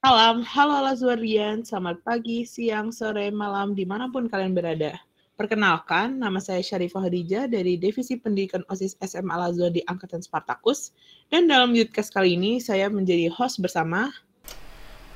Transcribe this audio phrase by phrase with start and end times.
[0.00, 4.96] Salam, halo Lazuarian, selamat pagi, siang, sore, malam, di mana pun kalian berada.
[5.36, 10.96] Perkenalkan, nama saya Syarifah Hadijah dari Divisi Pendidikan OSIS SMA Lazua di Angkatan Spartacus.
[11.28, 14.08] Dan dalam Yudcast kali ini, saya menjadi host bersama...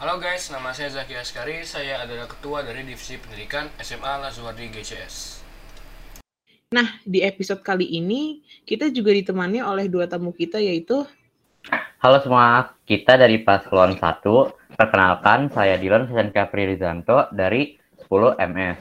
[0.04, 5.40] Halo guys, nama saya Zaki Askari, saya adalah Ketua dari Divisi Pendidikan SMA Lazuardi GCS.
[6.76, 11.08] Nah, di episode kali ini, kita juga ditemani oleh dua tamu kita, yaitu...
[12.04, 17.78] Halo semua, kita dari Paslon 1 Perkenalkan, saya Dylan Sesenka Rizanto dari
[18.10, 18.78] 10 MS.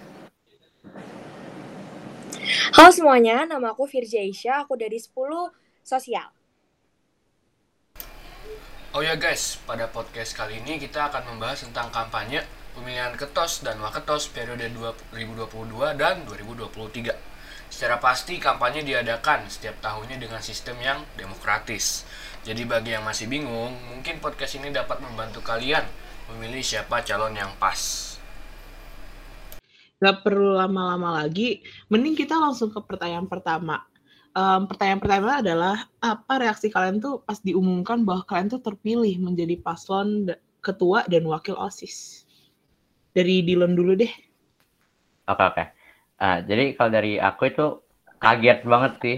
[2.73, 5.53] Halo semuanya, nama aku Firja Isya, aku dari 10
[5.85, 6.33] Sosial.
[8.97, 12.41] Oh ya guys, pada podcast kali ini kita akan membahas tentang kampanye
[12.73, 17.13] pemilihan ketos dan waketos periode 2022 dan 2023.
[17.69, 22.05] Secara pasti kampanye diadakan setiap tahunnya dengan sistem yang demokratis.
[22.43, 25.87] Jadi bagi yang masih bingung, mungkin podcast ini dapat membantu kalian
[26.27, 27.79] memilih siapa calon yang pas.
[30.03, 33.87] Gak perlu lama-lama lagi, mending kita langsung ke pertanyaan pertama.
[34.35, 39.55] Um, pertanyaan pertama adalah, apa reaksi kalian tuh pas diumumkan bahwa kalian tuh terpilih menjadi
[39.63, 42.27] paslon ketua dan wakil OSIS?
[43.15, 44.11] Dari Dylan dulu deh.
[45.31, 45.63] Oke, oke.
[46.19, 47.79] Uh, jadi kalau dari aku itu
[48.23, 49.17] kaget banget sih.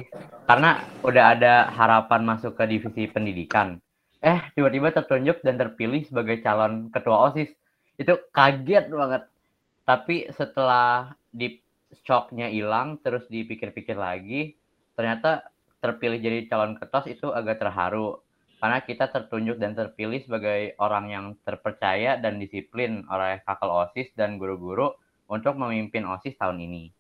[0.50, 3.78] Karena udah ada harapan masuk ke divisi pendidikan.
[4.26, 7.54] Eh tiba-tiba tertunjuk dan terpilih sebagai calon ketua osis.
[8.02, 9.30] Itu kaget banget.
[9.86, 11.62] Tapi setelah di
[12.02, 14.58] shocknya hilang terus dipikir-pikir lagi
[14.98, 15.48] ternyata
[15.80, 18.18] terpilih jadi calon ketua itu agak terharu.
[18.58, 24.42] Karena kita tertunjuk dan terpilih sebagai orang yang terpercaya dan disiplin oleh kakak osis dan
[24.42, 24.90] guru-guru
[25.30, 26.95] untuk memimpin osis tahun ini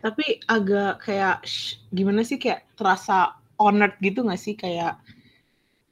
[0.00, 1.42] tapi agak kayak
[1.90, 5.00] gimana sih kayak terasa honored gitu gak sih kayak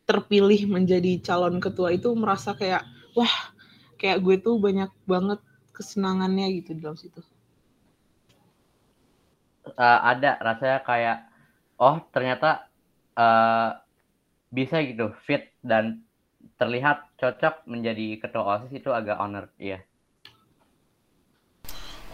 [0.05, 2.84] terpilih menjadi calon ketua itu merasa kayak
[3.16, 3.55] wah
[3.97, 5.41] kayak gue tuh banyak banget
[5.72, 7.25] kesenangannya gitu dalam situ.
[9.64, 11.19] Uh, ada rasanya kayak
[11.81, 12.69] oh ternyata
[13.16, 13.81] uh,
[14.53, 16.04] bisa gitu fit dan
[16.60, 19.81] terlihat cocok menjadi ketua osis itu agak honor iya.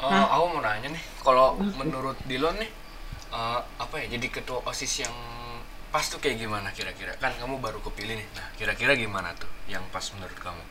[0.00, 2.72] Uh, aku mau nanya nih, kalau menurut Dilon nih,
[3.36, 5.12] uh, apa ya, jadi ketua OSIS yang
[5.92, 7.12] pas tuh kayak gimana kira-kira?
[7.20, 10.64] Kan kamu baru kepilih nih, nah kira-kira gimana tuh yang pas menurut kamu?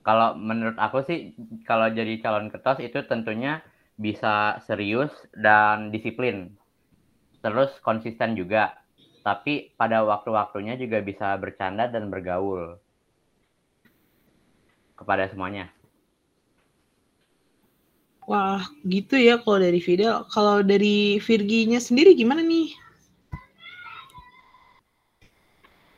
[0.00, 1.36] Kalau menurut aku sih,
[1.68, 3.60] kalau jadi calon ketua itu tentunya
[4.00, 6.56] bisa serius dan disiplin.
[7.44, 8.80] Terus konsisten juga.
[9.20, 12.80] Tapi pada waktu-waktunya juga bisa bercanda dan bergaul.
[14.96, 15.68] Kepada semuanya.
[18.30, 20.22] Wah, gitu ya kalau dari Fidel.
[20.30, 22.70] Kalau dari Virginya sendiri gimana nih?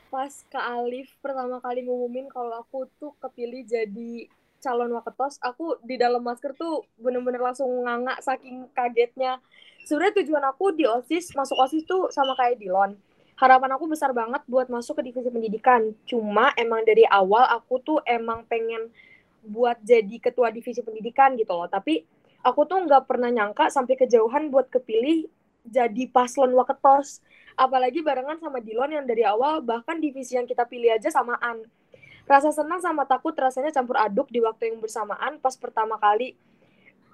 [0.09, 4.25] Pas Kak Alif pertama kali ngumumin kalau aku tuh kepilih jadi
[4.65, 9.37] calon waketos, aku di dalam masker tuh bener-bener langsung nganga saking kagetnya.
[9.85, 12.97] Sebenarnya tujuan aku di OSIS, masuk OSIS tuh sama kayak Dilon.
[13.37, 15.93] Harapan aku besar banget buat masuk ke divisi pendidikan.
[16.09, 18.89] Cuma emang dari awal aku tuh emang pengen
[19.45, 21.69] buat jadi ketua divisi pendidikan gitu loh.
[21.69, 25.31] Tapi aku tuh nggak pernah nyangka sampai kejauhan buat kepilih
[25.63, 27.23] jadi paslon waketos.
[27.55, 31.63] Apalagi barengan sama Dilon yang dari awal bahkan divisi yang kita pilih aja samaan.
[32.27, 36.35] Rasa senang sama takut rasanya campur aduk di waktu yang bersamaan pas pertama kali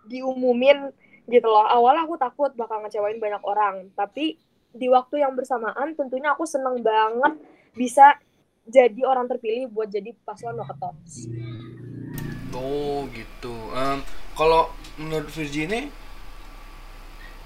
[0.10, 0.90] diumumin
[1.30, 1.66] gitu loh.
[1.66, 6.82] Awal aku takut bakal ngecewain banyak orang tapi di waktu yang bersamaan tentunya aku seneng
[6.82, 7.42] banget
[7.74, 8.18] bisa
[8.70, 11.26] jadi orang terpilih buat jadi paslon waketos.
[12.54, 13.54] Oh gitu.
[13.74, 14.02] Um,
[14.38, 14.70] kalau
[15.00, 15.88] menurut Virgi ini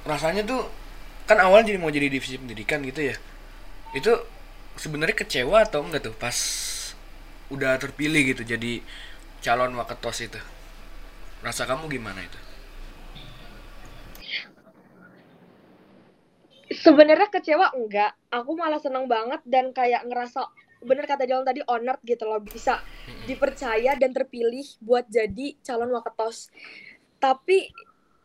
[0.03, 0.67] rasanya tuh
[1.23, 3.15] kan awalnya jadi mau jadi divisi pendidikan gitu ya.
[3.93, 4.19] Itu
[4.75, 6.35] sebenarnya kecewa atau enggak tuh pas
[7.53, 8.81] udah terpilih gitu jadi
[9.45, 10.41] calon waketos itu?
[11.45, 12.39] Rasa kamu gimana itu?
[16.73, 18.17] Sebenarnya kecewa enggak.
[18.33, 20.49] Aku malah seneng banget dan kayak ngerasa
[20.83, 22.41] bener kata Jalan tadi honored gitu loh.
[22.41, 22.81] Bisa
[23.29, 26.51] dipercaya dan terpilih buat jadi calon waketos
[27.23, 27.71] tapi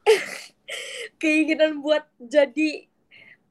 [1.23, 2.91] keinginan buat jadi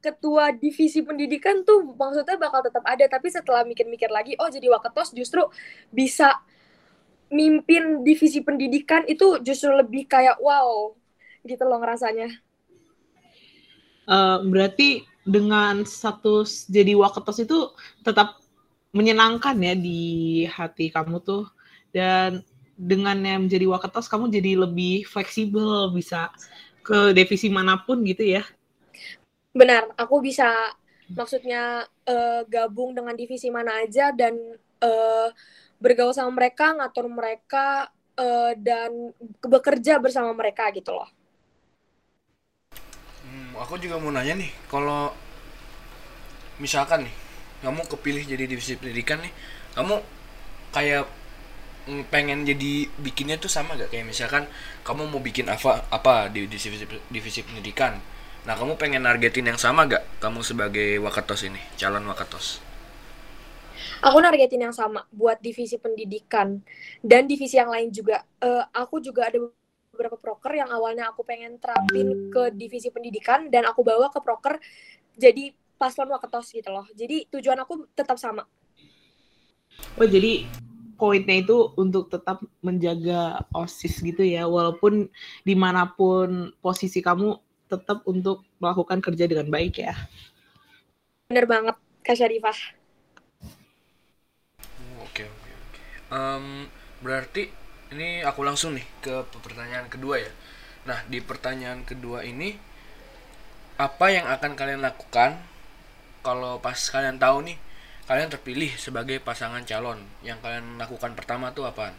[0.04, 3.08] ketua divisi pendidikan tuh maksudnya bakal tetap ada.
[3.08, 5.48] Tapi setelah mikir-mikir lagi oh jadi waketos justru
[5.88, 6.36] bisa
[7.32, 10.92] mimpin divisi pendidikan itu justru lebih kayak wow
[11.48, 12.32] gitu loh ngerasanya.
[14.08, 18.40] Uh, berarti dengan status jadi waketos itu tetap
[18.96, 21.48] menyenangkan ya di hati kamu tuh.
[21.92, 22.47] Dan
[22.78, 26.30] dengan yang menjadi waketos kamu jadi lebih fleksibel bisa
[26.86, 28.46] ke divisi mana pun gitu ya
[29.58, 30.78] benar aku bisa
[31.12, 34.36] maksudnya uh, gabung dengan divisi mana aja dan
[34.84, 35.30] uh,
[35.80, 37.88] bergaul sama mereka, ngatur mereka
[38.18, 41.08] uh, dan bekerja bersama mereka gitu loh.
[43.24, 45.14] Hmm, aku juga mau nanya nih, kalau
[46.58, 47.16] misalkan nih
[47.64, 49.34] kamu kepilih jadi divisi pendidikan nih,
[49.78, 50.02] kamu
[50.74, 51.06] kayak
[52.12, 54.44] pengen jadi bikinnya tuh sama gak kayak misalkan
[54.84, 57.96] kamu mau bikin apa apa di divisi divisi pendidikan.
[58.44, 62.60] Nah kamu pengen nargetin yang sama gak kamu sebagai wakatos ini calon wakatos?
[64.04, 66.60] Aku nargetin yang sama buat divisi pendidikan
[67.02, 68.22] dan divisi yang lain juga.
[68.38, 69.40] Uh, aku juga ada
[69.96, 74.62] beberapa proker yang awalnya aku pengen terapin ke divisi pendidikan dan aku bawa ke proker
[75.18, 75.50] jadi
[75.82, 76.86] paslon wakatos gitu loh.
[76.94, 78.46] Jadi tujuan aku tetap sama.
[79.98, 80.46] Oh jadi
[80.98, 84.50] poinnya itu untuk tetap menjaga osis gitu ya.
[84.50, 85.08] Walaupun
[85.46, 87.38] di mana pun posisi kamu
[87.70, 89.96] tetap untuk melakukan kerja dengan baik ya.
[91.30, 92.58] Bener banget kak Syarifah.
[95.06, 95.82] Oke oke oke.
[97.04, 97.48] Berarti
[97.94, 100.32] ini aku langsung nih ke pertanyaan kedua ya.
[100.88, 102.56] Nah di pertanyaan kedua ini
[103.78, 105.38] apa yang akan kalian lakukan
[106.26, 107.60] kalau pas kalian tahu nih
[108.08, 111.92] kalian terpilih sebagai pasangan calon yang kalian lakukan pertama tuh apa?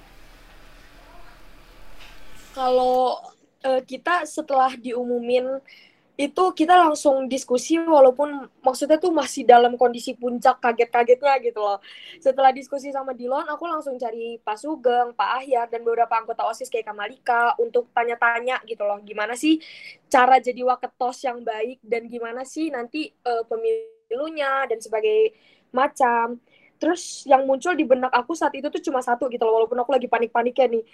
[2.57, 3.21] Kalau
[3.63, 5.61] uh, kita setelah diumumin
[6.19, 11.79] itu kita langsung diskusi walaupun maksudnya tuh masih dalam kondisi puncak kaget-kagetnya gitu loh.
[12.19, 16.75] Setelah diskusi sama Dilon, aku langsung cari Pak Sugeng, Pak Ahyar, dan beberapa anggota OSIS
[16.75, 18.99] kayak Kamalika untuk tanya-tanya gitu loh.
[19.07, 19.63] Gimana sih
[20.11, 25.39] cara jadi waketos yang baik dan gimana sih nanti uh, pemilunya dan sebagai
[25.75, 26.41] macam.
[26.79, 29.91] Terus yang muncul di benak aku saat itu tuh cuma satu gitu loh walaupun aku
[29.91, 30.85] lagi panik-paniknya nih.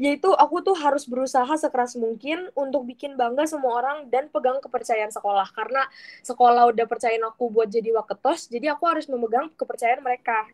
[0.00, 5.12] Yaitu aku tuh harus berusaha sekeras mungkin untuk bikin bangga semua orang dan pegang kepercayaan
[5.12, 5.48] sekolah.
[5.52, 5.88] Karena
[6.24, 10.48] sekolah udah percayain aku buat jadi waketos jadi aku harus memegang kepercayaan mereka.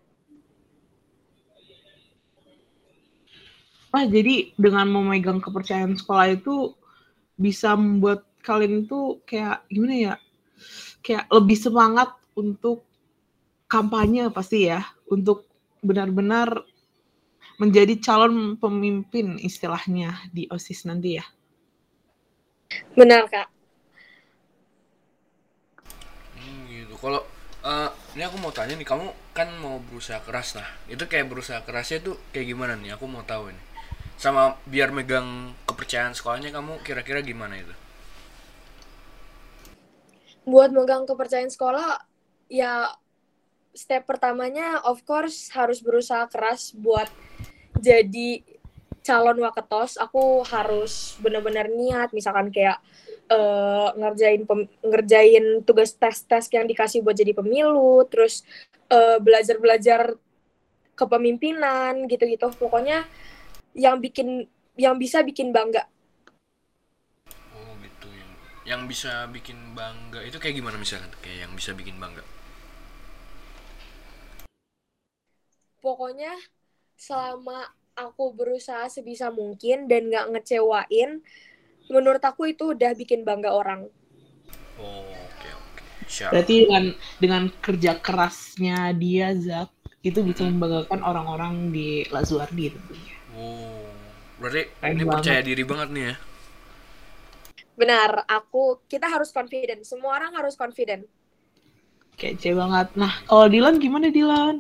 [3.97, 6.77] Ah, jadi dengan memegang kepercayaan sekolah itu
[7.35, 10.15] bisa membuat kalian itu kayak gimana ya?
[11.03, 12.86] Kayak lebih semangat untuk
[13.67, 15.47] kampanye pasti ya untuk
[15.83, 16.67] benar-benar
[17.57, 21.25] menjadi calon pemimpin istilahnya di OSIS nanti ya.
[22.93, 23.49] Benar, Kak.
[26.37, 26.95] Hmm, gitu.
[27.01, 27.25] Kalau
[27.65, 30.69] uh, ini aku mau tanya nih, kamu kan mau berusaha keras nah.
[30.91, 32.93] Itu kayak berusaha kerasnya tuh kayak gimana nih?
[32.99, 33.63] Aku mau tahu ini.
[34.21, 37.75] Sama biar megang kepercayaan sekolahnya kamu kira-kira gimana itu?
[40.45, 42.05] Buat megang kepercayaan sekolah
[42.53, 42.93] ya
[43.77, 47.07] step pertamanya of course harus berusaha keras buat
[47.77, 48.41] jadi
[49.05, 50.01] calon waketos.
[50.01, 52.83] Aku harus benar-benar niat misalkan kayak
[53.31, 58.43] uh, ngerjain pem, ngerjain tugas tes-tes yang dikasih buat jadi pemilu terus
[58.91, 60.19] uh, belajar-belajar
[60.99, 62.51] kepemimpinan gitu-gitu.
[62.59, 63.07] Pokoknya
[63.77, 65.87] yang bikin yang bisa bikin bangga.
[67.55, 68.31] Oh gitu yang
[68.65, 71.13] yang bisa bikin bangga itu kayak gimana misalkan?
[71.23, 72.25] Kayak yang bisa bikin bangga
[75.87, 76.35] pokoknya
[77.07, 77.59] selama
[78.05, 81.11] aku berusaha sebisa mungkin dan nggak ngecewain
[81.95, 83.81] menurut aku itu udah bikin bangga orang.
[84.79, 85.85] Oh oke oke.
[86.33, 86.85] Berarti dengan
[87.23, 89.71] dengan kerja kerasnya dia Zak
[90.09, 93.91] itu bisa membanggakan orang-orang di Lazuardi tentunya oh
[94.41, 95.13] berarti Keren ini banget.
[95.13, 96.15] percaya diri banget nih ya?
[97.81, 99.81] Benar aku kita harus confident.
[99.91, 101.03] Semua orang harus confident.
[102.21, 102.89] Kece banget.
[103.01, 104.57] Nah kalau Dilan gimana Dilan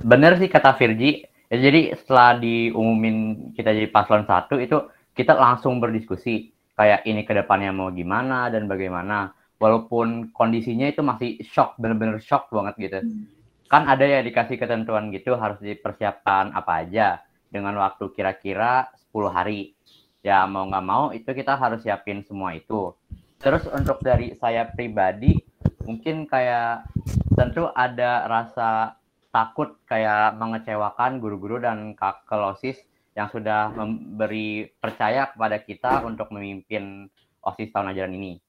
[0.00, 1.24] bener sih kata Virgi.
[1.46, 7.32] Ya, jadi setelah diumumin kita jadi paslon satu itu kita langsung berdiskusi kayak ini ke
[7.32, 9.32] depannya mau gimana dan bagaimana.
[9.56, 12.98] Walaupun kondisinya itu masih shock, bener-bener shock banget gitu.
[13.00, 13.24] Hmm.
[13.72, 19.72] Kan ada ya dikasih ketentuan gitu harus dipersiapkan apa aja dengan waktu kira-kira 10 hari.
[20.20, 22.92] Ya mau nggak mau itu kita harus siapin semua itu.
[23.40, 25.40] Terus untuk dari saya pribadi
[25.88, 26.84] mungkin kayak
[27.32, 28.98] tentu ada rasa
[29.36, 31.92] takut kayak mengecewakan guru-guru dan
[32.24, 32.80] kelosis
[33.12, 37.12] yang sudah memberi percaya kepada kita untuk memimpin
[37.44, 38.40] OSIS tahun ajaran ini.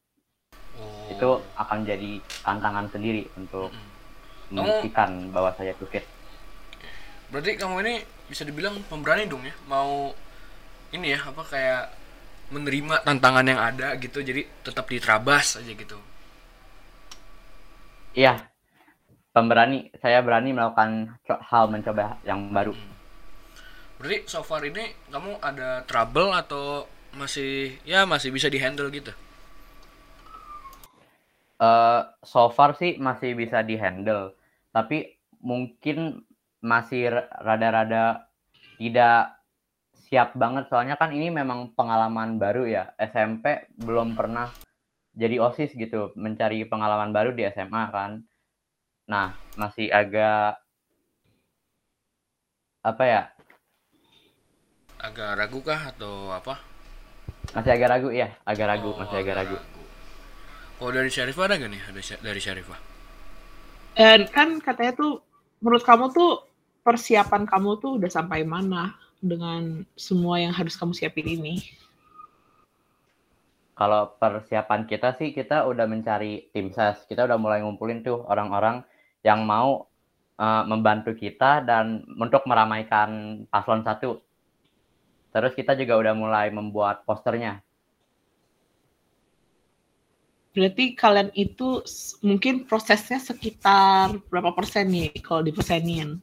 [0.79, 1.11] Oh.
[1.11, 1.29] Itu
[1.59, 4.55] akan jadi tantangan sendiri untuk hmm.
[4.55, 6.07] membuktikan bahwa saya itu fit.
[7.27, 7.95] Berarti kamu ini
[8.31, 10.15] bisa dibilang pemberani dong ya, mau
[10.95, 11.83] ini ya apa kayak
[12.47, 15.99] menerima tantangan yang ada gitu, jadi tetap diterabas aja gitu.
[18.15, 18.39] Iya,
[19.37, 22.73] pemberani saya berani melakukan hal mencoba yang baru.
[24.01, 29.13] Berarti so far ini kamu ada trouble atau masih ya masih bisa dihandle gitu?
[31.61, 34.33] Uh, so far sih masih bisa dihandle.
[34.73, 36.25] Tapi mungkin
[36.57, 38.25] masih rada-rada
[38.81, 39.37] tidak
[39.93, 40.65] siap banget.
[40.65, 42.89] Soalnya kan ini memang pengalaman baru ya.
[42.97, 44.49] SMP belum pernah
[45.13, 48.25] jadi osis gitu mencari pengalaman baru di SMA kan
[49.07, 50.59] nah masih agak
[52.83, 53.21] apa ya?
[55.07, 56.55] Agak ragu kah atau apa?
[57.55, 59.57] Masih agak ragu ya agak ragu Oh, masih agak ragu.
[60.77, 61.81] kalau dari Syarifah ada gak nih?
[61.89, 62.79] Ada Sy- dari Syarifah?
[63.97, 65.13] Dan kan katanya tuh
[65.63, 66.31] menurut kamu tuh
[66.85, 71.53] persiapan kamu tuh udah sampai mana dengan semua yang harus kamu siapin ini?
[73.77, 78.81] kalau persiapan kita sih kita udah mencari tim ses kita udah mulai ngumpulin tuh orang-orang
[79.25, 79.87] yang mau
[80.37, 84.21] eh, membantu kita dan untuk meramaikan paslon satu
[85.31, 87.61] terus kita juga udah mulai membuat posternya
[90.57, 91.85] Berarti kalian itu
[92.25, 96.17] mungkin prosesnya sekitar berapa persen nih kalau dipersenin?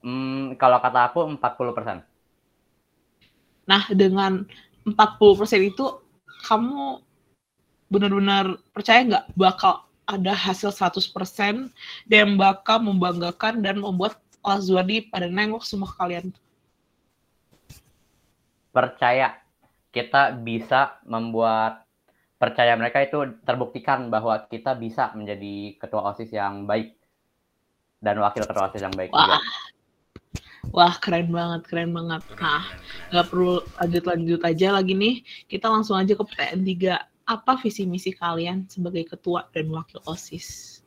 [0.00, 2.00] Hmm, kalau kata aku 40%.
[3.68, 4.48] Nah, dengan
[4.88, 5.84] 40% itu
[6.48, 7.04] kamu
[7.92, 11.10] benar-benar percaya nggak bakal ada hasil 100%
[12.06, 16.30] dan bakal membanggakan dan membuat Lazwadi pada nengok semua kalian.
[18.70, 19.42] Percaya
[19.90, 21.82] kita bisa membuat
[22.36, 26.94] percaya mereka itu terbuktikan bahwa kita bisa menjadi ketua OSIS yang baik
[27.98, 29.40] dan wakil ketua OSIS yang baik juga.
[29.40, 29.42] Wah,
[30.70, 32.22] wah keren banget, keren banget.
[32.38, 32.64] Nah,
[33.10, 35.14] nggak perlu lanjut-lanjut aja lagi nih.
[35.48, 36.96] Kita langsung aja ke pertanyaan tiga.
[37.26, 40.78] Apa visi misi kalian sebagai ketua dan wakil OSIS?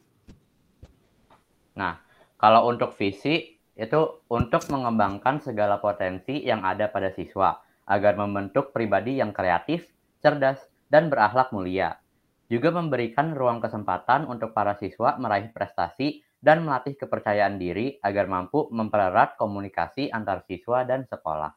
[1.76, 2.00] Nah,
[2.40, 4.00] kalau untuk visi itu
[4.32, 9.92] untuk mengembangkan segala potensi yang ada pada siswa agar membentuk pribadi yang kreatif,
[10.24, 12.00] cerdas, dan berakhlak mulia.
[12.48, 18.72] Juga memberikan ruang kesempatan untuk para siswa meraih prestasi dan melatih kepercayaan diri agar mampu
[18.72, 21.52] mempererat komunikasi antar siswa dan sekolah.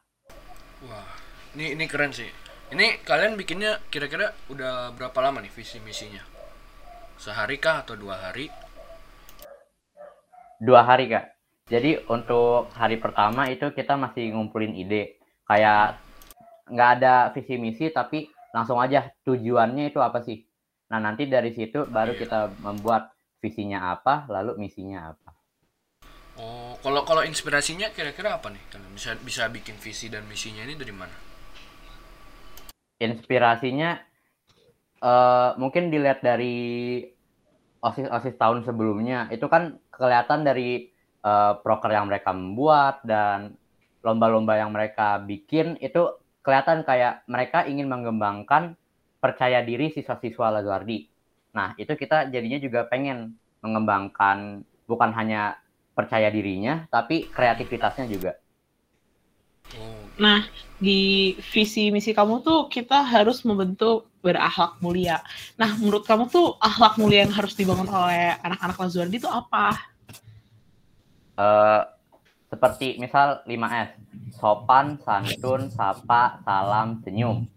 [0.91, 1.07] Wah,
[1.55, 2.42] ini ini keren sih.
[2.73, 6.25] Ini kalian bikinnya kira-kira udah berapa lama nih visi misinya?
[7.21, 8.49] Sehari kah atau dua hari?
[10.57, 11.37] Dua hari, Kak.
[11.69, 15.21] Jadi untuk hari pertama itu kita masih ngumpulin ide.
[15.45, 16.01] Kayak
[16.65, 18.25] nggak ada visi misi tapi
[18.57, 20.41] langsung aja tujuannya itu apa sih.
[20.89, 22.25] Nah nanti dari situ baru Iya.
[22.25, 25.29] kita membuat visinya apa, lalu misinya apa.
[26.41, 28.63] Oh, kalau kalau inspirasinya kira-kira apa nih?
[28.73, 31.32] Kalian bisa bisa bikin visi dan misinya ini dari mana?
[33.03, 33.99] Inspirasinya
[35.03, 37.03] eh, mungkin dilihat dari
[37.83, 40.87] osis-osis tahun sebelumnya itu kan kelihatan dari
[41.19, 43.59] eh, proker yang mereka membuat dan
[44.03, 48.75] lomba-lomba yang mereka bikin itu kelihatan kayak mereka ingin mengembangkan
[49.23, 51.07] percaya diri siswa-siswa Lazuardi.
[51.55, 55.55] Nah, itu kita jadinya juga pengen mengembangkan bukan hanya
[55.95, 58.35] percaya dirinya, tapi kreativitasnya juga.
[59.79, 60.45] Oh, Nah,
[60.77, 65.19] di visi misi kamu tuh kita harus membentuk berakhlak mulia.
[65.57, 69.73] Nah, menurut kamu tuh akhlak mulia yang harus dibangun oleh anak-anak Lazuardi itu apa?
[71.33, 71.81] Eh,
[72.53, 73.97] seperti misal 5S,
[74.37, 77.49] sopan, santun, sapa, salam, senyum.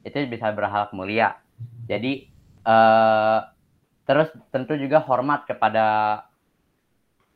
[0.00, 1.36] Itu bisa berakhlak mulia.
[1.84, 2.24] Jadi
[2.64, 3.38] eh,
[4.08, 5.86] terus tentu juga hormat kepada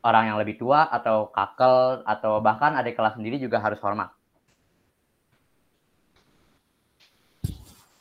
[0.01, 4.09] orang yang lebih tua atau kakel atau bahkan adik kelas sendiri juga harus hormat.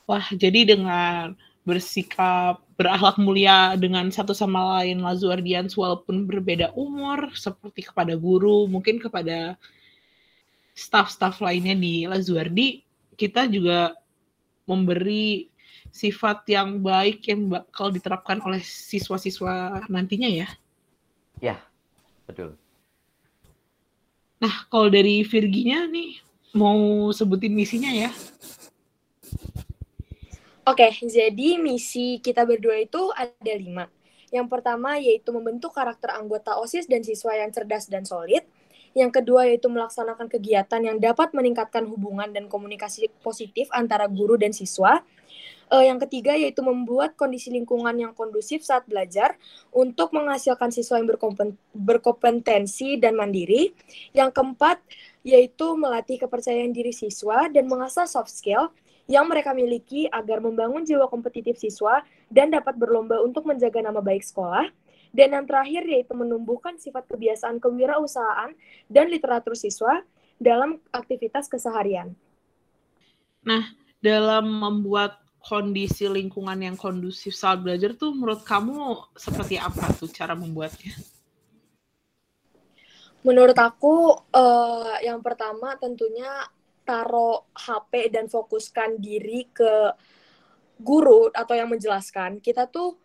[0.09, 7.85] Wah, jadi dengan bersikap berakhlak mulia dengan satu sama lain Lazuardians walaupun berbeda umur, seperti
[7.85, 9.53] kepada guru, mungkin kepada
[10.73, 12.81] staff-staff lainnya di Lazuardi,
[13.13, 13.93] kita juga
[14.65, 15.45] memberi
[15.93, 20.49] sifat yang baik yang bakal diterapkan oleh siswa-siswa nantinya ya.
[22.25, 22.57] Betul.
[24.41, 26.17] Nah, kalau dari Virginya nih,
[26.55, 28.09] mau sebutin misinya ya?
[30.69, 33.89] Oke, jadi misi kita berdua itu ada lima.
[34.29, 38.45] Yang pertama yaitu membentuk karakter anggota OSIS dan siswa yang cerdas dan solid.
[38.93, 44.53] Yang kedua yaitu melaksanakan kegiatan yang dapat meningkatkan hubungan dan komunikasi positif antara guru dan
[44.53, 45.01] siswa.
[45.73, 49.41] Eh, yang ketiga yaitu membuat kondisi lingkungan yang kondusif saat belajar
[49.73, 51.09] untuk menghasilkan siswa yang
[51.73, 53.73] berkompetensi dan mandiri.
[54.13, 54.77] Yang keempat
[55.25, 58.69] yaitu melatih kepercayaan diri siswa dan mengasah soft skill
[59.09, 64.21] yang mereka miliki agar membangun jiwa kompetitif siswa dan dapat berlomba untuk menjaga nama baik
[64.21, 64.69] sekolah.
[65.09, 68.53] Dan yang terakhir yaitu menumbuhkan sifat kebiasaan kewirausahaan
[68.85, 70.05] dan literatur siswa
[70.37, 72.13] dalam aktivitas keseharian.
[73.97, 80.37] Dalam membuat kondisi lingkungan yang kondusif saat belajar tuh menurut kamu seperti apa tuh cara
[80.37, 80.93] membuatnya?
[83.25, 86.29] Menurut aku, uh, yang pertama tentunya
[86.89, 89.93] taruh HP dan fokuskan diri ke
[90.81, 92.41] guru atau yang menjelaskan.
[92.41, 92.97] Kita tuh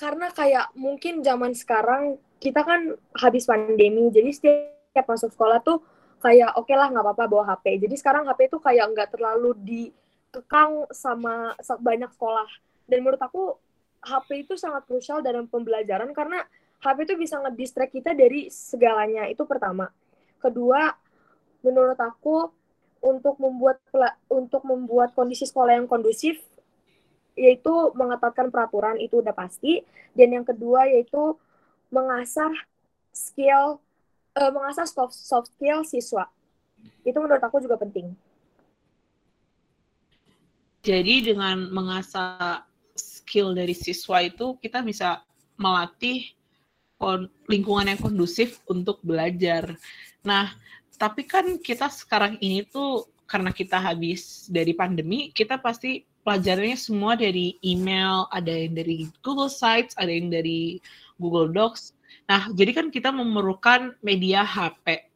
[0.00, 5.84] karena kayak mungkin zaman sekarang kita kan habis pandemi, jadi setiap masuk sekolah tuh
[6.24, 7.84] kayak oke okay lah nggak apa-apa bawa HP.
[7.84, 11.52] Jadi sekarang HP itu kayak nggak terlalu dikekang sama
[11.84, 12.48] banyak sekolah.
[12.88, 13.60] Dan menurut aku
[14.00, 16.40] HP itu sangat krusial dalam pembelajaran karena
[16.80, 19.28] HP itu bisa ngedistract kita dari segalanya.
[19.28, 19.92] Itu pertama.
[20.40, 20.88] Kedua,
[21.60, 22.59] menurut aku
[23.00, 23.80] untuk membuat
[24.28, 26.40] untuk membuat kondisi sekolah yang kondusif
[27.38, 29.80] yaitu mengetatkan peraturan itu udah pasti.
[30.12, 31.36] Dan yang kedua yaitu
[31.88, 32.52] mengasah
[33.10, 33.80] skill
[34.36, 36.28] uh, mengasah soft, soft skill siswa.
[37.02, 38.12] Itu menurut aku juga penting.
[40.80, 42.64] Jadi dengan mengasah
[42.96, 45.20] skill dari siswa itu kita bisa
[45.60, 46.32] melatih
[47.48, 49.76] lingkungan yang kondusif untuk belajar.
[50.24, 50.52] Nah,
[51.00, 57.16] tapi kan kita sekarang ini tuh karena kita habis dari pandemi, kita pasti pelajarannya semua
[57.16, 60.76] dari email, ada yang dari Google Sites, ada yang dari
[61.16, 61.96] Google Docs.
[62.28, 65.08] Nah, jadi kan kita memerlukan media HP.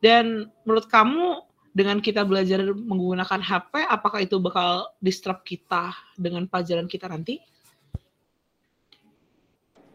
[0.00, 1.44] Dan menurut kamu
[1.76, 7.44] dengan kita belajar menggunakan HP, apakah itu bakal disrupt kita dengan pelajaran kita nanti?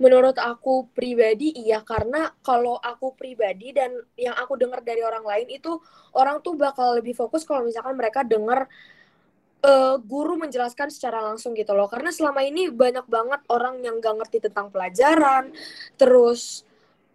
[0.01, 5.48] Menurut aku pribadi iya karena kalau aku pribadi dan yang aku dengar dari orang lain
[5.53, 5.77] itu
[6.17, 8.65] orang tuh bakal lebih fokus kalau misalkan mereka dengar
[9.62, 11.86] uh, guru menjelaskan secara langsung gitu loh.
[11.86, 15.53] Karena selama ini banyak banget orang yang gak ngerti tentang pelajaran,
[15.96, 16.65] terus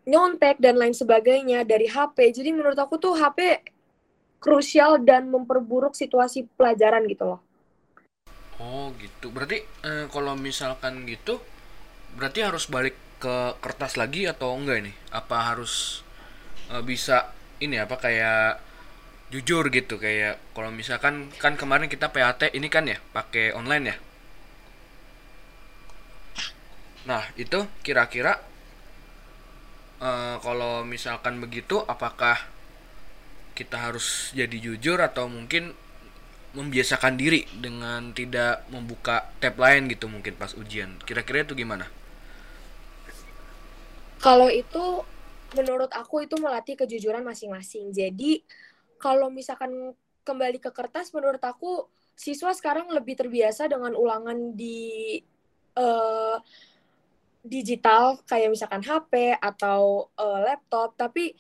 [0.07, 2.31] nyontek dan lain sebagainya dari HP.
[2.39, 3.67] Jadi menurut aku tuh HP
[4.39, 7.41] krusial dan memperburuk situasi pelajaran gitu loh.
[8.63, 9.35] Oh gitu.
[9.35, 11.43] Berarti eh, kalau misalkan gitu
[12.17, 14.93] berarti harus balik ke kertas lagi atau enggak ini?
[15.13, 16.03] Apa harus
[16.73, 18.61] uh, bisa ini apa kayak
[19.27, 23.97] jujur gitu kayak kalau misalkan kan kemarin kita PAT ini kan ya pakai online ya.
[27.07, 28.39] Nah itu kira-kira
[30.03, 32.39] uh, kalau misalkan begitu apakah
[33.57, 35.73] kita harus jadi jujur atau mungkin
[36.57, 40.97] membiasakan diri dengan tidak membuka tab lain gitu mungkin pas ujian.
[41.05, 41.89] Kira-kira itu gimana?
[44.21, 45.05] Kalau itu
[45.55, 47.93] menurut aku itu melatih kejujuran masing-masing.
[47.95, 48.43] Jadi
[48.97, 49.95] kalau misalkan
[50.27, 55.21] kembali ke kertas menurut aku siswa sekarang lebih terbiasa dengan ulangan di
[55.79, 56.41] uh,
[57.47, 60.99] digital kayak misalkan HP atau uh, laptop.
[60.99, 61.37] Tapi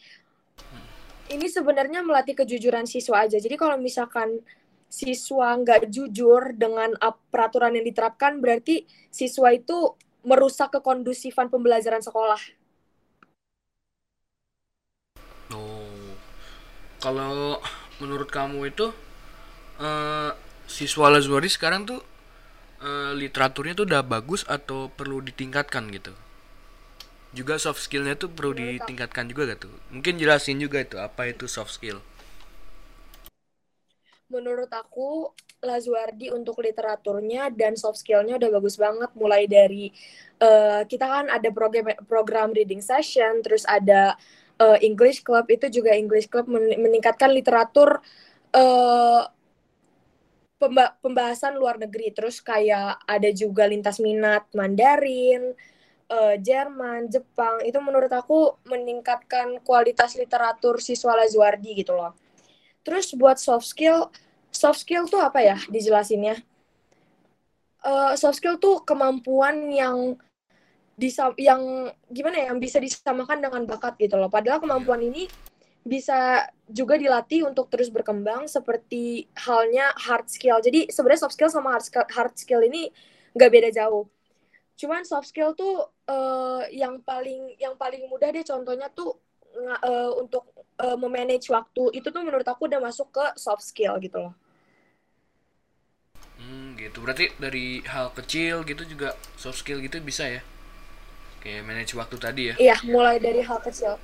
[1.33, 3.41] ini sebenarnya melatih kejujuran siswa aja.
[3.43, 4.39] Jadi kalau misalkan
[4.87, 6.95] siswa nggak jujur dengan
[7.35, 12.39] peraturan yang diterapkan berarti siswa itu merusak kekondusifan pembelajaran sekolah
[17.07, 17.63] kalau
[18.03, 18.91] menurut kamu itu
[19.79, 20.35] uh,
[20.67, 22.03] siswa Lazwari sekarang tuh
[22.83, 26.11] uh, literaturnya tuh udah bagus atau perlu ditingkatkan gitu?
[27.31, 29.75] Juga soft skillnya tuh perlu ditingkatkan juga gak tuh?
[29.95, 32.03] Mungkin jelasin juga itu apa itu soft skill?
[34.27, 35.31] Menurut aku
[35.63, 39.15] Lazuardi untuk literaturnya dan soft skillnya udah bagus banget.
[39.15, 39.95] Mulai dari
[40.43, 44.19] uh, kita kan ada program program reading session terus ada
[44.61, 48.01] uh, English Club itu juga English Club meningkatkan literatur
[48.57, 49.23] uh,
[51.05, 52.13] pembahasan luar negeri.
[52.13, 55.53] Terus kayak ada juga lintas minat Mandarin,
[56.09, 57.61] uh, Jerman, Jepang.
[57.65, 62.17] Itu menurut aku meningkatkan kualitas literatur siswa Lazuardi gitu loh.
[62.87, 64.09] Terus buat soft skill,
[64.55, 66.41] soft skill tuh apa ya dijelasinnya?
[67.87, 70.19] Uh, soft skill tuh kemampuan yang
[70.97, 74.33] bisa yang gimana ya yang bisa disamakan dengan bakat gitu loh.
[74.33, 75.29] Padahal kemampuan ini
[75.87, 80.59] bisa juga dilatih untuk terus berkembang seperti halnya hard skill.
[80.59, 82.91] Jadi sebenarnya soft skill sama hard skill, hard skill ini
[83.37, 84.09] nggak beda jauh.
[84.75, 89.15] Cuman soft skill tuh uh, yang paling yang paling mudah deh contohnya tuh
[89.85, 90.49] uh, untuk
[90.81, 94.35] uh, memanage waktu itu tuh menurut aku udah masuk ke soft skill gitu loh.
[96.41, 96.99] Hmm, gitu.
[97.05, 100.43] Berarti dari hal kecil gitu juga soft skill gitu bisa ya?
[101.47, 102.55] Kayak manage waktu tadi ya?
[102.59, 103.95] Iya mulai dari hal kecil.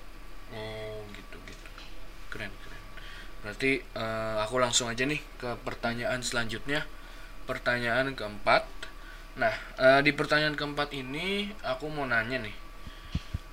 [0.54, 1.68] Oh gitu gitu.
[2.30, 2.82] Keren keren.
[3.42, 6.86] Berarti uh, aku langsung aja nih ke pertanyaan selanjutnya.
[7.50, 8.62] Pertanyaan keempat.
[9.42, 12.54] Nah uh, di pertanyaan keempat ini aku mau nanya nih.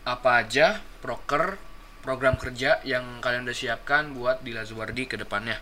[0.06, 1.58] Apa aja proker
[2.06, 5.58] program kerja yang kalian udah siapkan buat di Lazuardi ke depannya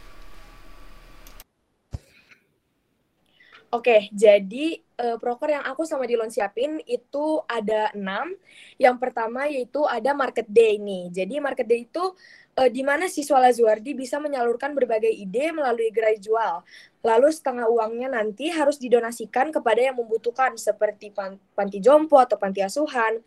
[3.68, 8.32] Oke, jadi uh, proker yang aku sama Dilon siapin itu ada enam.
[8.80, 11.12] Yang pertama yaitu ada market day nih.
[11.12, 12.16] Jadi market day itu
[12.56, 16.64] uh, di mana siswa Lazuardi bisa menyalurkan berbagai ide melalui gerai jual.
[17.04, 21.12] Lalu setengah uangnya nanti harus didonasikan kepada yang membutuhkan seperti
[21.52, 23.20] panti jompo atau panti asuhan.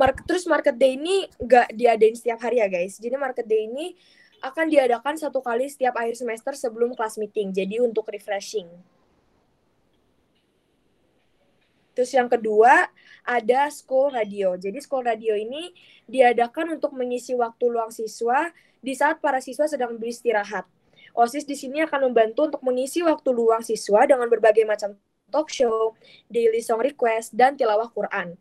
[0.00, 2.96] Market, terus market day ini nggak diadain setiap hari ya guys.
[2.96, 3.92] Jadi market day ini
[4.40, 7.52] akan diadakan satu kali setiap akhir semester sebelum kelas meeting.
[7.52, 8.68] Jadi untuk refreshing.
[11.94, 12.90] Terus yang kedua
[13.22, 14.58] ada school radio.
[14.58, 15.70] Jadi school radio ini
[16.10, 18.50] diadakan untuk mengisi waktu luang siswa
[18.82, 20.66] di saat para siswa sedang beristirahat.
[21.14, 24.98] OSIS di sini akan membantu untuk mengisi waktu luang siswa dengan berbagai macam
[25.30, 25.94] talk show,
[26.26, 28.34] daily song request, dan tilawah Quran.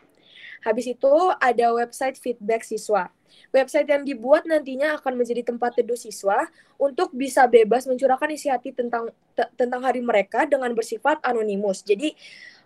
[0.65, 3.11] Habis itu ada website feedback siswa.
[3.49, 6.47] Website yang dibuat nantinya akan menjadi tempat teduh siswa
[6.79, 9.09] untuk bisa bebas mencurahkan isi hati tentang
[9.57, 11.81] tentang hari mereka dengan bersifat anonimus.
[11.81, 12.13] Jadi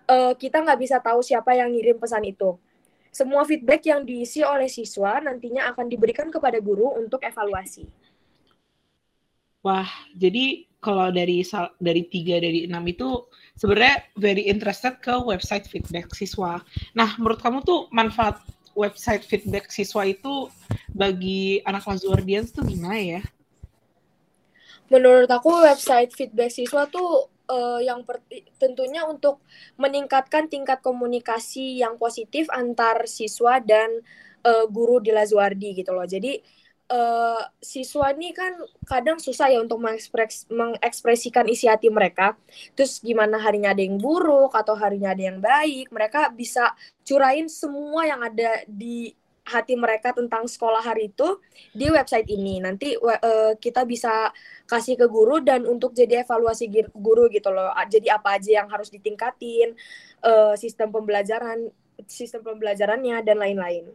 [0.08, 2.56] uh, kita nggak bisa tahu siapa yang ngirim pesan itu.
[3.12, 7.88] Semua feedback yang diisi oleh siswa nantinya akan diberikan kepada guru untuk evaluasi.
[9.66, 11.42] Wah, jadi kalau dari
[11.82, 13.26] dari tiga dari enam itu
[13.58, 16.62] sebenarnya very interested ke website feedback siswa.
[16.94, 18.38] Nah, menurut kamu tuh manfaat
[18.78, 20.48] website feedback siswa itu
[20.94, 23.22] bagi anak Lazuardians tuh gimana ya?
[24.88, 28.04] Menurut aku website feedback siswa tuh uh, yang
[28.60, 29.42] tentunya untuk
[29.80, 34.04] meningkatkan tingkat komunikasi yang positif antar siswa dan
[34.46, 36.06] uh, guru di Lazuardi gitu loh.
[36.06, 36.40] Jadi
[36.92, 38.56] uh, siswa ini kan
[38.88, 42.36] kadang susah ya untuk mengekspres mengekspresikan isi hati mereka.
[42.76, 46.72] Terus gimana harinya ada yang buruk atau harinya ada yang baik, mereka bisa
[47.04, 49.16] curahin semua yang ada di
[49.48, 51.40] hati mereka tentang sekolah hari itu
[51.72, 52.60] di website ini.
[52.60, 54.30] Nanti uh, kita bisa
[54.68, 57.72] kasih ke guru dan untuk jadi evaluasi guru gitu loh.
[57.88, 59.72] Jadi apa aja yang harus ditingkatin,
[60.28, 61.72] uh, sistem pembelajaran,
[62.06, 63.88] sistem pembelajarannya dan lain-lain.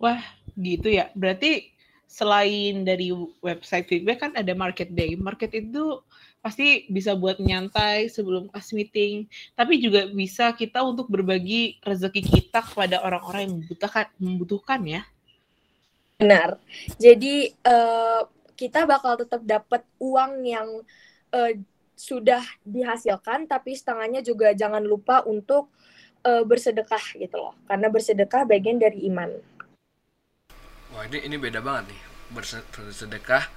[0.00, 0.20] Wah,
[0.56, 1.12] gitu ya.
[1.12, 1.72] Berarti
[2.06, 3.10] selain dari
[3.42, 5.12] website feedback kan ada market day.
[5.18, 6.00] Market itu
[6.46, 9.26] pasti bisa buat nyantai sebelum kelas meeting,
[9.58, 15.02] tapi juga bisa kita untuk berbagi rezeki kita kepada orang-orang yang membutuhkan, membutuhkan ya.
[16.22, 16.62] Benar.
[17.02, 20.68] Jadi uh, kita bakal tetap dapat uang yang
[21.34, 21.50] uh,
[21.98, 25.74] sudah dihasilkan, tapi setengahnya juga jangan lupa untuk
[26.22, 29.34] uh, bersedekah gitu loh, karena bersedekah bagian dari iman.
[30.94, 33.50] Wah ini ini beda banget nih bersedekah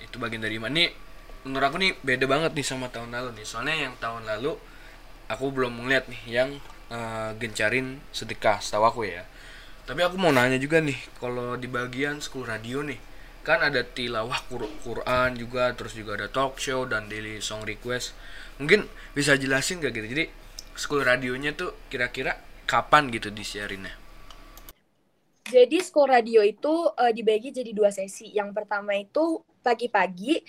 [0.00, 0.72] itu bagian dari iman.
[0.72, 1.11] Nih
[1.42, 3.46] menurut aku nih beda banget nih sama tahun lalu nih.
[3.46, 4.54] Soalnya yang tahun lalu
[5.26, 6.50] aku belum melihat nih yang
[6.90, 9.26] uh, gencarin sedekah setahu aku ya.
[9.82, 12.98] Tapi aku mau nanya juga nih kalau di bagian school radio nih
[13.42, 14.38] kan ada tilawah
[14.86, 18.14] Quran juga terus juga ada talk show dan daily song request.
[18.62, 18.86] Mungkin
[19.18, 20.06] bisa jelasin gak gitu?
[20.06, 20.24] Jadi
[20.78, 22.38] school radionya tuh kira-kira
[22.70, 23.98] kapan gitu disiarinnya?
[25.42, 28.30] Jadi school radio itu uh, dibagi jadi dua sesi.
[28.30, 30.46] Yang pertama itu pagi-pagi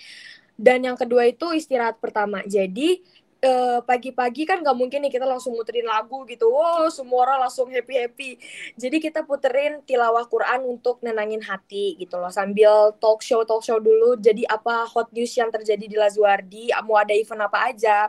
[0.54, 2.42] dan yang kedua itu istirahat pertama.
[2.46, 3.02] Jadi
[3.44, 6.48] eh, pagi-pagi kan nggak mungkin nih kita langsung muterin lagu gitu.
[6.48, 8.40] Wow, semua orang langsung happy-happy.
[8.80, 12.32] Jadi kita puterin tilawah Quran untuk nenangin hati gitu loh.
[12.32, 14.16] Sambil talk show talk show dulu.
[14.16, 18.08] Jadi apa hot news yang terjadi di Lazuardi, mau ada event apa aja.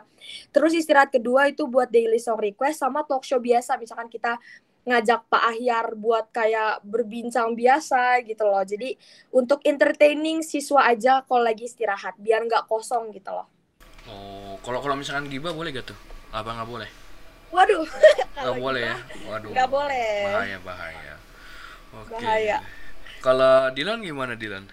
[0.50, 3.76] Terus istirahat kedua itu buat daily song request sama talk show biasa.
[3.76, 4.40] Misalkan kita
[4.86, 8.62] ngajak Pak Ahyar buat kayak berbincang biasa gitu loh.
[8.62, 8.94] Jadi
[9.34, 13.50] untuk entertaining siswa aja kalau lagi istirahat biar nggak kosong gitu loh.
[14.06, 15.98] Oh, kalau kalau misalkan gibah boleh gak tuh?
[16.30, 16.90] Apa nggak boleh?
[17.50, 17.82] Waduh.
[18.38, 18.96] Nggak boleh ya?
[19.26, 19.50] Waduh.
[19.50, 20.10] Nggak boleh.
[20.30, 21.14] Bahaya bahaya.
[21.90, 22.14] Oke.
[22.14, 22.56] Bahaya.
[23.18, 24.70] Kalau Dilan gimana Dilan?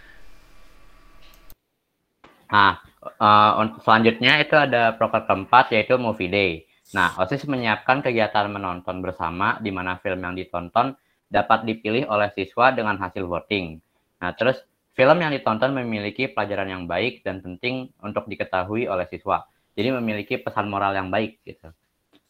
[2.54, 2.78] Nah,
[3.18, 6.52] uh, selanjutnya itu ada proker keempat yaitu movie day.
[6.94, 10.94] Nah, OSIS menyiapkan kegiatan menonton bersama di mana film yang ditonton
[11.26, 13.82] dapat dipilih oleh siswa dengan hasil voting.
[14.22, 14.62] Nah, terus
[14.94, 19.42] film yang ditonton memiliki pelajaran yang baik dan penting untuk diketahui oleh siswa.
[19.74, 21.74] Jadi memiliki pesan moral yang baik gitu.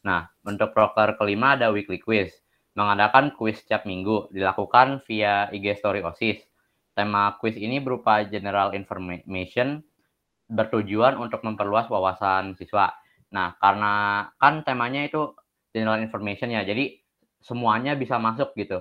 [0.08, 2.32] Nah, untuk proker kelima ada weekly quiz.
[2.80, 6.40] Mengadakan quiz setiap minggu dilakukan via IG story OSIS.
[6.96, 9.84] Tema quiz ini berupa general information
[10.48, 12.96] bertujuan untuk memperluas wawasan siswa.
[13.34, 13.94] Nah, karena
[14.38, 15.34] kan temanya itu
[15.74, 16.94] general information ya, jadi
[17.42, 18.80] semuanya bisa masuk gitu.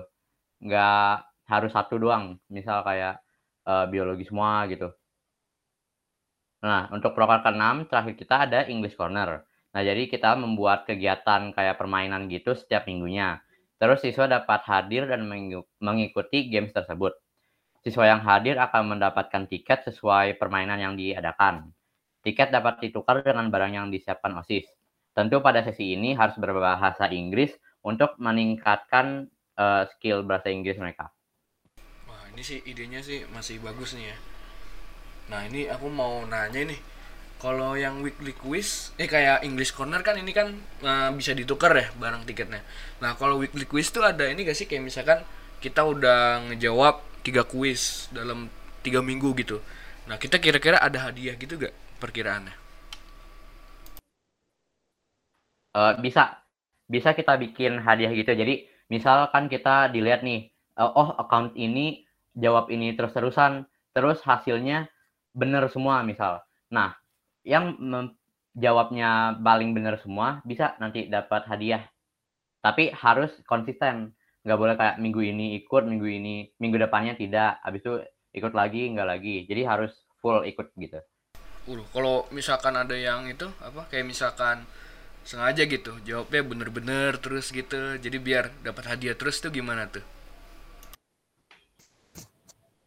[0.63, 3.19] Nggak harus satu doang, misal kayak
[3.67, 4.93] uh, biologi semua gitu.
[6.63, 9.43] Nah, untuk proker ke-6 terakhir kita ada English Corner.
[9.73, 13.41] Nah, jadi kita membuat kegiatan kayak permainan gitu setiap minggunya.
[13.81, 15.27] Terus siswa dapat hadir dan
[15.81, 17.11] mengikuti games tersebut.
[17.83, 21.75] Siswa yang hadir akan mendapatkan tiket sesuai permainan yang diadakan.
[22.23, 24.63] Tiket dapat ditukar dengan barang yang disiapkan OSIS.
[25.11, 27.51] Tentu pada sesi ini harus berbahasa Inggris
[27.83, 29.27] untuk meningkatkan
[29.59, 31.11] uh, skill bahasa Inggris mereka.
[32.07, 34.17] Wah, ini sih idenya sih masih bagus nih ya.
[35.35, 36.79] Nah, ini aku mau nanya nih.
[37.43, 41.91] Kalau yang weekly quiz, eh kayak English Corner kan ini kan uh, bisa ditukar ya
[41.99, 42.63] barang tiketnya.
[43.03, 45.19] Nah, kalau weekly quiz tuh ada ini gak sih kayak misalkan
[45.59, 48.47] kita udah ngejawab tiga quiz dalam
[48.79, 49.59] tiga minggu gitu.
[50.07, 52.63] Nah, kita kira-kira ada hadiah gitu gak perkiraannya?
[55.73, 56.39] uh, bisa.
[56.83, 58.35] Bisa kita bikin hadiah gitu.
[58.35, 62.05] Jadi misalkan kita dilihat nih uh, oh account ini
[62.37, 64.91] jawab ini terus terusan terus hasilnya
[65.33, 66.43] bener semua misal.
[66.69, 66.93] Nah
[67.47, 67.79] yang
[68.53, 71.83] jawabnya paling bener semua bisa nanti dapat hadiah.
[72.61, 74.13] Tapi harus konsisten.
[74.43, 77.63] Nggak boleh kayak minggu ini ikut minggu ini minggu depannya tidak.
[77.63, 77.93] Habis itu
[78.37, 79.47] ikut lagi nggak lagi.
[79.47, 80.99] Jadi harus full ikut gitu.
[81.63, 84.67] Uh, kalau misalkan ada yang itu apa kayak misalkan
[85.23, 90.03] sengaja gitu jawabnya bener-bener terus gitu jadi biar dapat hadiah terus tuh gimana tuh?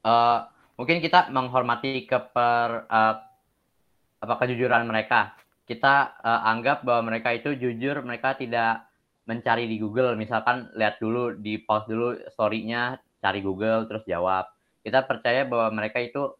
[0.06, 0.46] Uh,
[0.78, 3.14] mungkin kita menghormati keper uh,
[4.22, 5.34] apa kejujuran mereka.
[5.66, 8.86] Kita uh, anggap bahwa mereka itu jujur mereka tidak
[9.26, 10.14] mencari di Google.
[10.14, 14.46] Misalkan lihat dulu di post dulu story-nya cari Google terus jawab.
[14.86, 16.30] Kita percaya bahwa mereka itu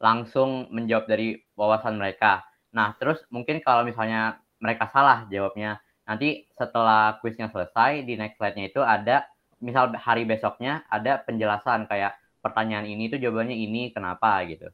[0.00, 5.80] langsung menjawab dari wawasan mereka nah terus mungkin kalau misalnya mereka salah jawabnya.
[6.04, 9.24] Nanti setelah kuisnya selesai di next slide-nya itu ada
[9.58, 14.68] misal hari besoknya ada penjelasan kayak pertanyaan ini tuh jawabannya ini kenapa gitu.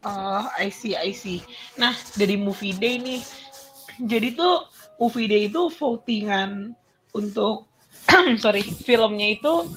[0.00, 1.44] Oh, I see, I see.
[1.76, 3.20] Nah, dari Movie Day nih,
[4.00, 4.64] jadi tuh
[4.96, 6.72] Movie Day itu votingan
[7.12, 7.68] untuk,
[8.42, 9.68] sorry, filmnya itu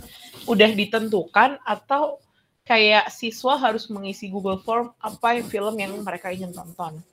[0.48, 2.23] udah ditentukan atau
[2.64, 7.04] kayak siswa harus mengisi Google Form apa film yang mereka ingin tonton.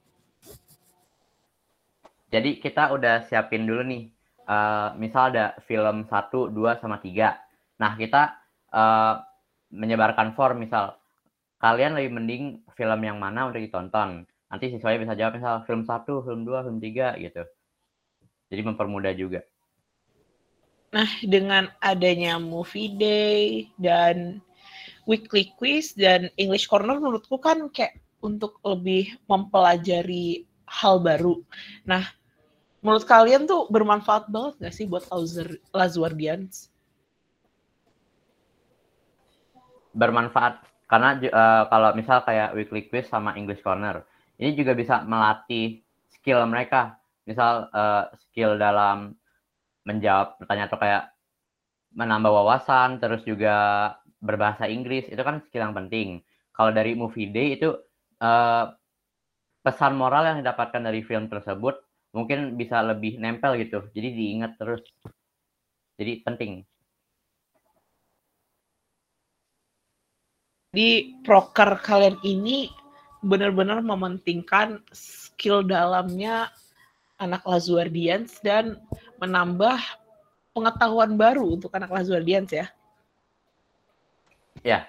[2.30, 4.06] Jadi kita udah siapin dulu nih,
[4.46, 7.34] uh, misal ada film 1, 2, sama 3.
[7.82, 8.38] Nah, kita
[8.70, 9.18] uh,
[9.74, 10.94] menyebarkan form, misal
[11.58, 12.44] kalian lebih mending
[12.78, 14.30] film yang mana untuk ditonton.
[14.46, 17.42] Nanti siswanya bisa jawab misal film 1, film 2, film 3 gitu.
[18.50, 19.42] Jadi mempermudah juga.
[20.94, 24.42] Nah, dengan adanya movie day dan
[25.10, 31.42] weekly quiz dan English Corner menurutku kan kayak untuk lebih mempelajari hal baru.
[31.82, 32.06] Nah,
[32.78, 35.02] menurut kalian tuh bermanfaat banget gak sih buat
[35.74, 36.70] Lazuardians?
[39.90, 44.06] Bermanfaat karena uh, kalau misal kayak weekly quiz sama English Corner,
[44.38, 45.82] ini juga bisa melatih
[46.14, 46.98] skill mereka.
[47.26, 49.18] Misal uh, skill dalam
[49.86, 51.04] menjawab pertanyaan atau kayak
[51.94, 56.20] menambah wawasan, terus juga berbahasa Inggris itu kan skill yang penting.
[56.52, 57.72] Kalau dari movie day itu
[58.20, 58.64] uh,
[59.64, 61.80] pesan moral yang didapatkan dari film tersebut
[62.12, 63.86] mungkin bisa lebih nempel gitu.
[63.96, 64.84] Jadi diingat terus.
[65.96, 66.52] Jadi penting.
[70.70, 72.70] Di proker kalian ini
[73.20, 76.48] benar-benar mementingkan skill dalamnya
[77.20, 78.80] anak Lazuardians dan
[79.20, 79.76] menambah
[80.56, 82.70] pengetahuan baru untuk anak Lazuardians ya.
[84.60, 84.84] Ya.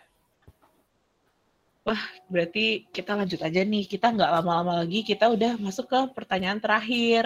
[1.81, 1.97] Wah,
[2.29, 3.89] berarti kita lanjut aja nih.
[3.89, 7.25] Kita nggak lama-lama lagi, kita udah masuk ke pertanyaan terakhir.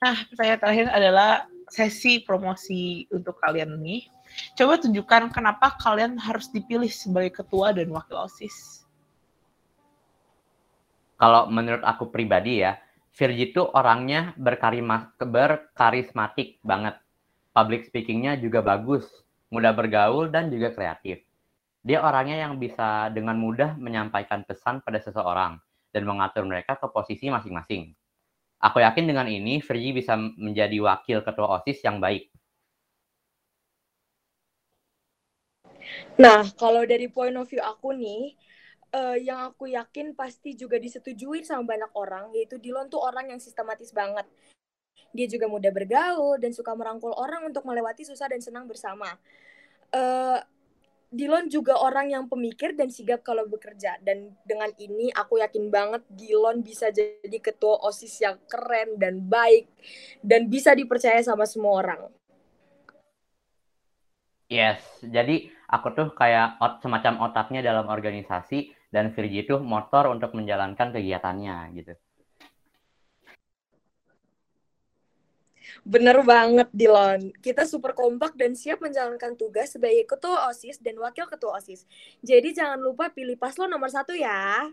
[0.00, 4.08] Nah, pertanyaan terakhir adalah sesi promosi untuk kalian nih.
[4.56, 8.86] Coba tunjukkan kenapa kalian harus dipilih sebagai ketua dan wakil OSIS.
[11.20, 16.96] Kalau menurut aku pribadi ya, Virgi itu orangnya berkarismatik banget.
[17.52, 19.04] Public speakingnya juga bagus,
[19.50, 21.20] mudah bergaul, dan juga kreatif.
[21.80, 25.56] Dia orangnya yang bisa dengan mudah menyampaikan pesan pada seseorang
[25.90, 27.96] dan mengatur mereka ke posisi masing-masing.
[28.60, 32.28] Aku yakin dengan ini, Virgi bisa menjadi wakil ketua OSIS yang baik.
[36.20, 38.36] Nah, kalau dari point of view aku nih,
[38.92, 43.40] uh, yang aku yakin pasti juga disetujui sama banyak orang, yaitu Dilon tuh orang yang
[43.40, 44.28] sistematis banget.
[45.16, 49.16] Dia juga mudah bergaul dan suka merangkul orang untuk melewati susah dan senang bersama.
[49.90, 50.38] Uh,
[51.10, 56.06] Dilon juga orang yang pemikir dan sigap kalau bekerja dan dengan ini aku yakin banget
[56.06, 59.66] Dilon bisa jadi ketua OSIS yang keren dan baik
[60.22, 62.00] dan bisa dipercaya sama semua orang.
[64.46, 70.30] Yes, jadi aku tuh kayak ot semacam otaknya dalam organisasi dan Virgi tuh motor untuk
[70.38, 71.94] menjalankan kegiatannya gitu.
[75.82, 77.34] Bener banget, Dilon.
[77.40, 81.88] Kita super kompak dan siap menjalankan tugas sebagai ketua OSIS dan wakil ketua OSIS.
[82.20, 84.68] Jadi jangan lupa pilih paslon nomor satu ya.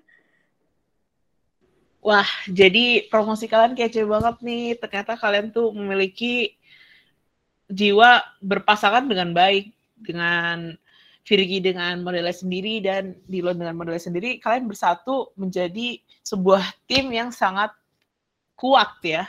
[2.02, 4.78] Wah, jadi promosi kalian kece banget nih.
[4.80, 6.56] Ternyata kalian tuh memiliki
[7.68, 10.78] jiwa berpasangan dengan baik dengan
[11.28, 17.36] Virgi dengan modelnya sendiri dan Dilon dengan modelnya sendiri, kalian bersatu menjadi sebuah tim yang
[17.36, 17.76] sangat
[18.56, 19.28] kuat ya.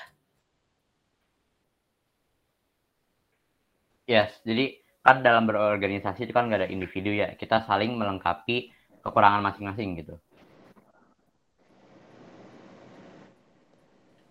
[4.09, 8.73] Yes, jadi kan dalam berorganisasi itu kan nggak ada individu ya, kita saling melengkapi
[9.05, 10.17] kekurangan masing-masing gitu.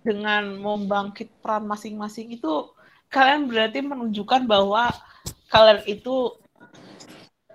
[0.01, 2.73] Dengan membangkit peran masing-masing itu,
[3.13, 4.89] kalian berarti menunjukkan bahwa
[5.53, 6.33] kalian itu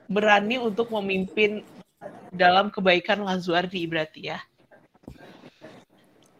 [0.06, 1.66] berani untuk memimpin
[2.30, 4.38] dalam kebaikan Lazuardi berarti ya.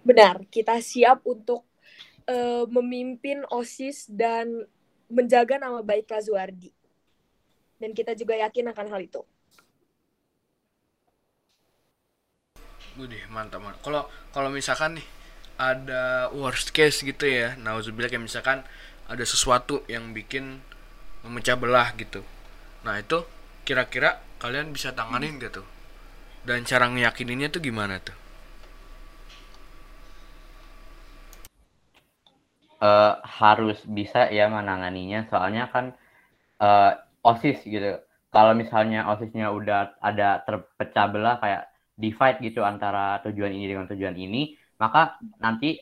[0.07, 1.67] Benar, kita siap untuk
[2.31, 4.63] uh, memimpin OSIS dan
[5.13, 6.73] menjaga nama baik Lazuardi.
[7.77, 9.21] Dan kita juga yakin akan hal itu.
[12.97, 13.81] Budih, mantap, mantap.
[13.85, 15.07] Kalau kalau misalkan nih
[15.61, 18.65] ada worst case gitu ya, nauzubillah kayak misalkan
[19.07, 20.65] ada sesuatu yang bikin
[21.23, 22.25] memecah belah gitu.
[22.83, 23.23] Nah, itu
[23.63, 25.67] kira-kira kalian bisa tanganin gak tuh
[26.43, 28.15] dan cara ngeyakininnya tuh gimana tuh
[32.83, 35.31] uh, harus bisa ya menanganinya.
[35.31, 35.95] Soalnya kan
[36.59, 38.03] uh, osis gitu.
[38.35, 44.17] Kalau misalnya osisnya udah ada terpecah belah kayak divide gitu antara tujuan ini dengan tujuan
[44.17, 45.79] ini maka nanti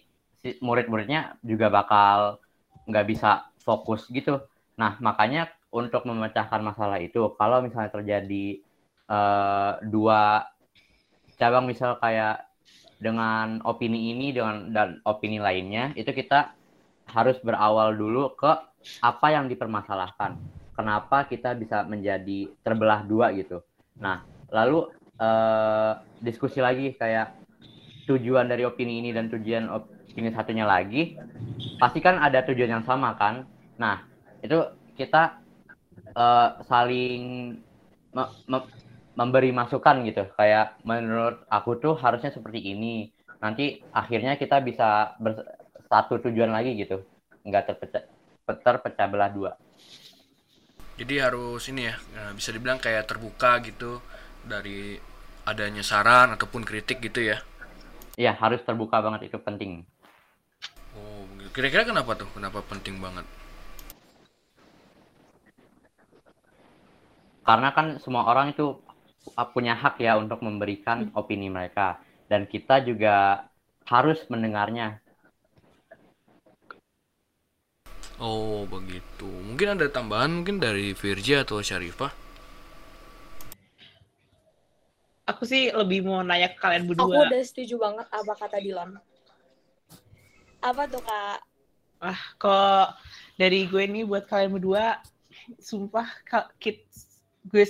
[0.60, 2.42] murid-muridnya juga bakal
[2.84, 4.44] nggak bisa fokus gitu.
[4.76, 8.60] Nah makanya untuk memecahkan masalah itu kalau misalnya terjadi
[9.08, 10.44] uh, dua
[11.38, 12.44] cabang misal kayak
[13.00, 16.52] dengan opini ini dengan dan opini lainnya itu kita
[17.10, 18.52] harus berawal dulu ke
[19.04, 20.38] apa yang dipermasalahkan.
[20.72, 23.60] Kenapa kita bisa menjadi terbelah dua gitu.
[24.00, 24.88] Nah lalu
[25.20, 27.36] uh, diskusi lagi kayak
[28.08, 31.14] tujuan dari opini ini dan tujuan opini satunya lagi
[31.78, 33.44] pasti kan ada tujuan yang sama kan?
[33.76, 34.06] Nah
[34.40, 34.56] itu
[34.96, 35.40] kita
[36.16, 37.54] uh, saling
[38.16, 38.58] me me
[39.14, 40.24] memberi masukan gitu.
[40.38, 43.12] Kayak menurut aku tuh harusnya seperti ini.
[43.40, 45.16] Nanti akhirnya kita bisa
[45.90, 47.02] bersatu tujuan lagi gitu.
[47.42, 48.06] Nggak terpecah
[48.46, 49.58] terpecah belah dua.
[50.94, 53.98] Jadi harus ini ya eh, bisa dibilang kayak terbuka gitu
[54.46, 54.94] dari
[55.42, 57.42] adanya saran ataupun kritik gitu ya?
[58.14, 59.82] Iya harus terbuka banget itu penting.
[60.94, 62.30] Oh kira-kira kenapa tuh?
[62.38, 63.26] Kenapa penting banget?
[67.42, 68.78] Karena kan semua orang itu
[69.50, 71.18] punya hak ya untuk memberikan hmm.
[71.18, 71.98] opini mereka.
[72.30, 73.42] Dan kita juga
[73.90, 75.02] harus mendengarnya.
[78.20, 79.24] Oh begitu.
[79.24, 82.12] Mungkin ada tambahan mungkin dari Virja atau Syarifah?
[85.24, 87.08] Aku sih lebih mau nanya ke kalian berdua.
[87.08, 89.00] Aku udah setuju banget apa kata Dilan.
[90.60, 91.40] Apa tuh kak?
[92.04, 93.00] Ah, kok
[93.40, 95.00] dari gue nih buat kalian berdua,
[95.60, 96.08] sumpah
[96.60, 96.84] kit
[97.48, 97.64] gue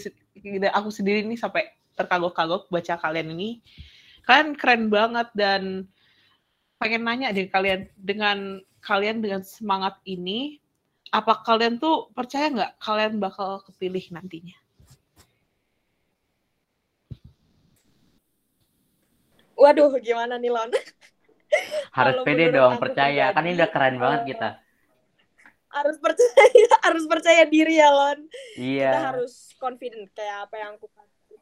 [0.66, 3.62] aku sendiri nih sampai terkagok-kagok baca kalian ini
[4.24, 5.86] kalian keren banget dan
[6.80, 10.60] pengen nanya deh kalian dengan kalian dengan semangat ini
[11.10, 14.56] apa kalian tuh percaya nggak kalian bakal kepilih nantinya?
[19.60, 20.72] Waduh gimana nih Lon?
[21.98, 23.34] Harus pede dong percaya.
[23.34, 24.48] kan ini udah keren banget kita.
[25.76, 28.26] Harus percaya harus percaya diri ya Lon.
[28.58, 28.90] Iya.
[28.90, 30.86] Kita harus confident kayak apa yang aku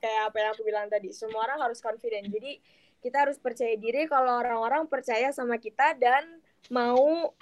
[0.05, 1.17] kayak apa yang aku bilang tadi.
[1.17, 2.29] Semua orang harus confident.
[2.29, 2.61] Jadi
[3.01, 6.29] kita harus percaya diri kalau orang-orang percaya sama kita dan
[6.71, 7.33] mau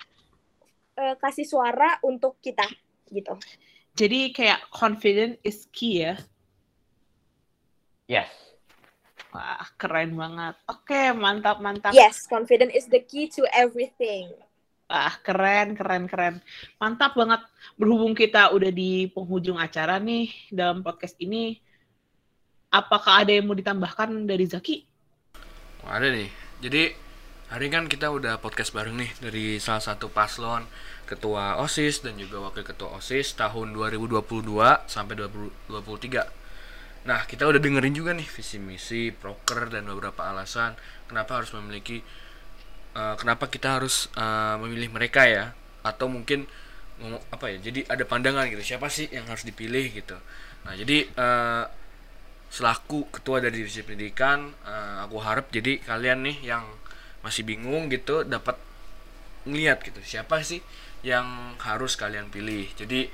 [0.97, 2.65] uh, kasih suara untuk kita
[3.11, 3.37] gitu
[3.97, 6.15] jadi kayak confident is key ya
[8.07, 8.31] yes
[9.33, 14.31] wah keren banget oke mantap mantap yes confident is the key to everything
[14.87, 16.39] Ah, keren, keren, keren.
[16.79, 17.43] Mantap banget.
[17.75, 21.59] Berhubung kita udah di penghujung acara nih dalam podcast ini,
[22.71, 24.87] apakah ada yang mau ditambahkan dari Zaki?
[25.87, 26.31] ada nih.
[26.63, 26.83] Jadi
[27.47, 30.67] hari kan kita udah podcast bareng nih dari salah satu paslon
[31.07, 34.19] ketua OSIS dan juga wakil ketua OSIS tahun 2022
[34.91, 37.07] sampai 2023.
[37.07, 40.75] Nah, kita udah dengerin juga nih visi misi, proker dan beberapa alasan
[41.07, 42.03] kenapa harus memiliki
[42.99, 45.55] uh, kenapa kita harus uh, memilih mereka ya
[45.87, 46.51] atau mungkin
[47.29, 50.17] apa ya jadi ada pandangan gitu siapa sih yang harus dipilih gitu
[50.65, 51.69] nah jadi uh,
[52.49, 56.65] selaku ketua dari divisi pendidikan uh, aku harap jadi kalian nih yang
[57.27, 58.55] masih bingung gitu dapat
[59.43, 60.63] ngeliat gitu siapa sih
[61.03, 62.71] yang harus kalian pilih.
[62.79, 63.11] Jadi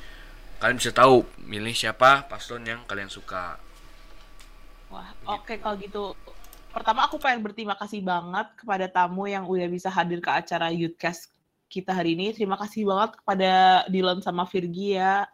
[0.60, 3.56] kalian bisa tahu milih siapa paslon yang kalian suka.
[4.92, 6.12] Wah oke okay, kalau gitu.
[6.72, 11.32] Pertama aku pengen berterima kasih banget kepada tamu yang udah bisa hadir ke acara Youthcast
[11.72, 12.36] kita hari ini.
[12.36, 15.28] Terima kasih banget kepada Dylan sama Virgi ya.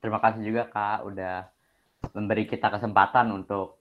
[0.00, 1.44] Terima kasih juga Kak udah
[2.16, 3.76] memberi kita kesempatan untuk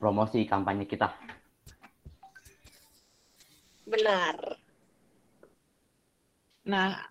[0.00, 1.12] promosi kampanye kita.
[3.84, 4.56] Benar.
[6.64, 7.04] Nah,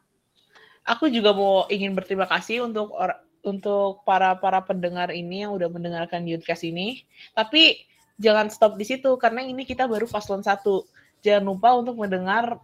[0.82, 5.70] aku juga mau ingin berterima kasih untuk or- untuk para para pendengar ini yang udah
[5.70, 7.06] mendengarkan Youthcast ini.
[7.38, 7.86] Tapi
[8.18, 10.90] jangan stop di situ karena ini kita baru paslon satu.
[11.22, 12.58] Jangan lupa untuk mendengar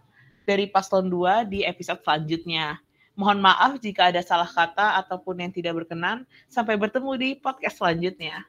[0.44, 2.80] dari paslon 2 di episode selanjutnya.
[3.16, 6.28] Mohon maaf jika ada salah kata ataupun yang tidak berkenan.
[6.52, 8.44] Sampai bertemu di podcast selanjutnya.